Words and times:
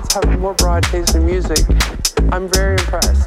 kids 0.00 0.12
have 0.12 0.38
more 0.38 0.52
broad 0.52 0.82
taste 0.82 1.14
in 1.14 1.24
music. 1.24 1.58
I'm 2.30 2.48
very 2.48 2.72
impressed 2.72 3.24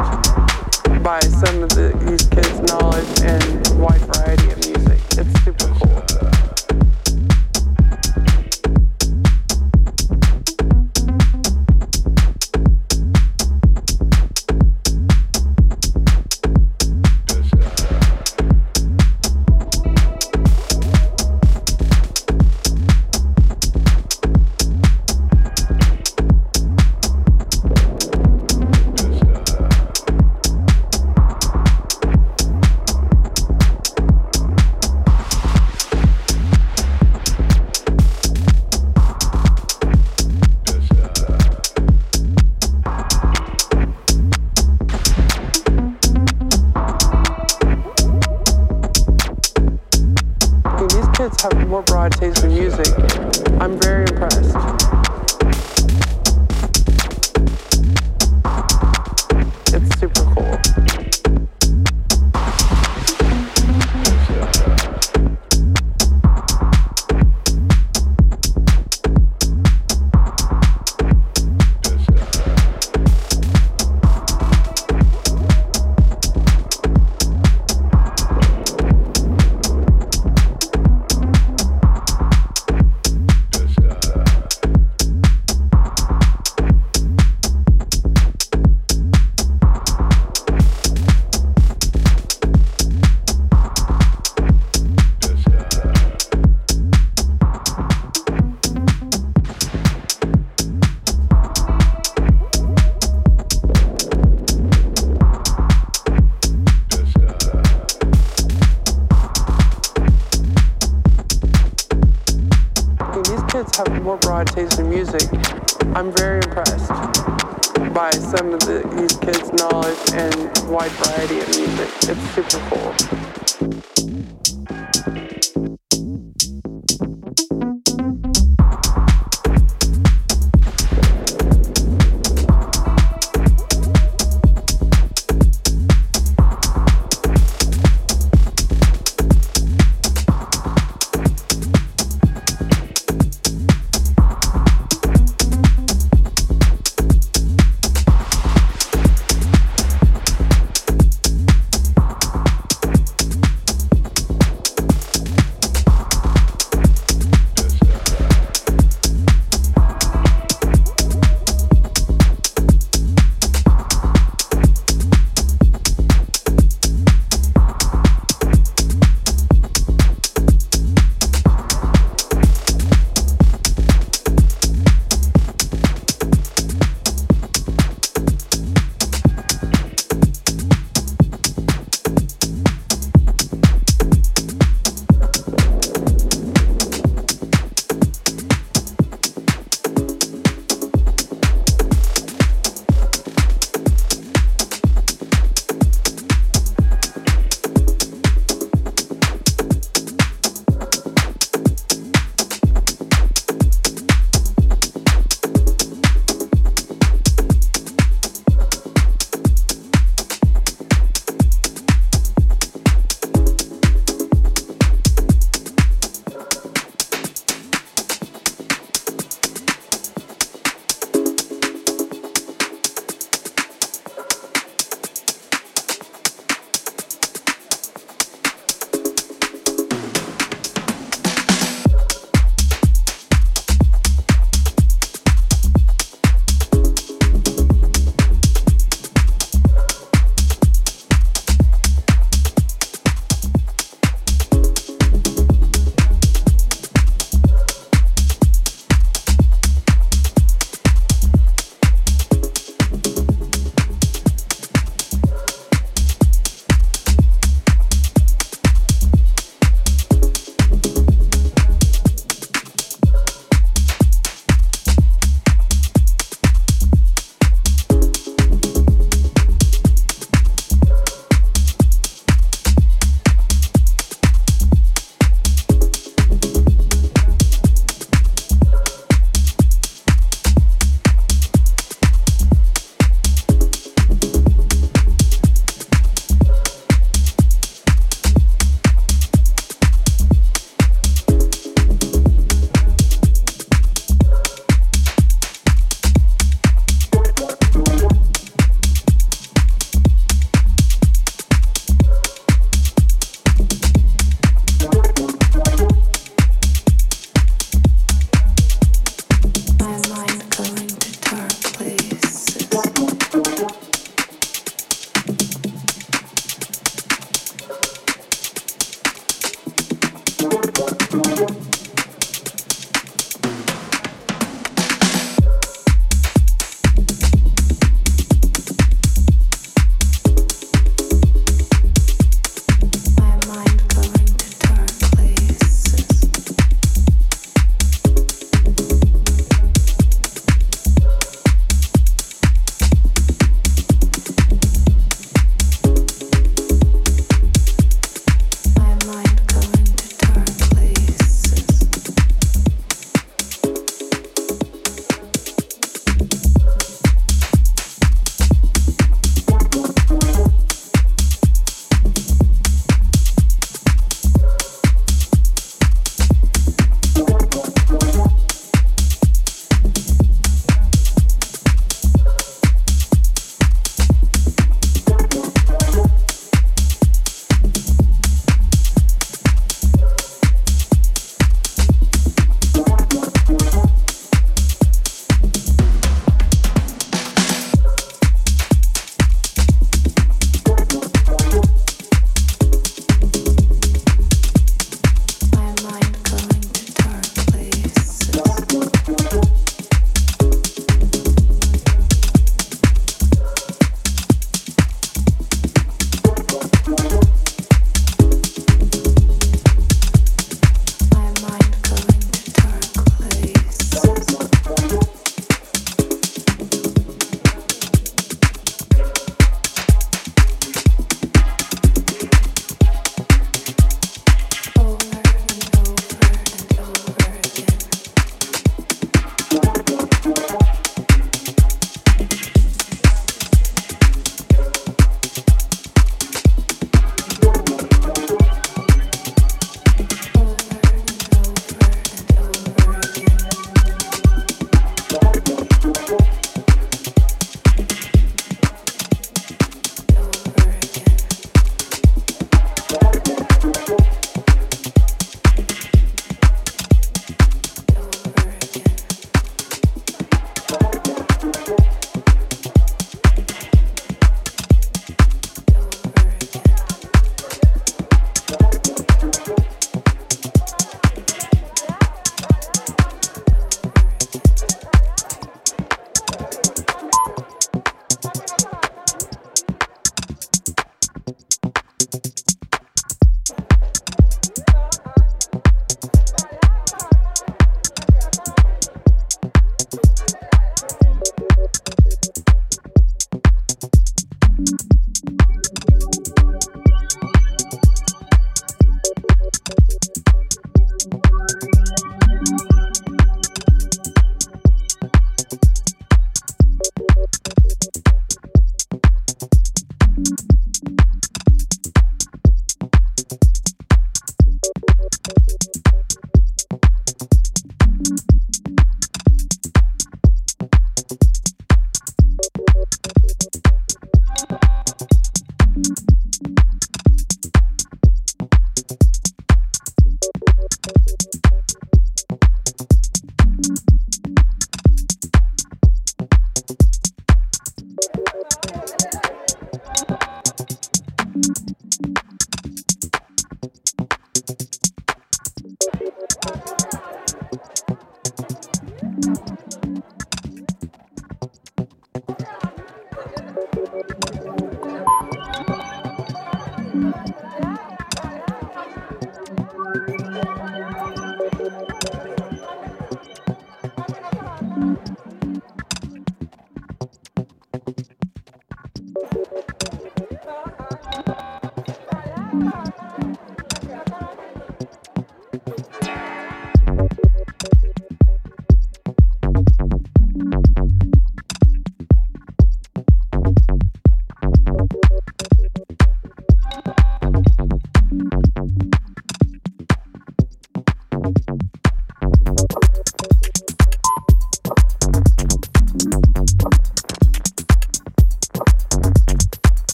by 1.03 1.19
some 1.21 1.63
of 1.63 1.69
the, 1.69 1.97
these 2.05 2.27
kids' 2.27 2.59
knowledge 2.61 3.21
and 3.23 3.81
wide 3.81 4.01
variety 4.01 4.51
of 4.51 4.57
music. 4.67 4.99
It's 5.17 5.43
super 5.43 5.67
cool. 5.79 6.08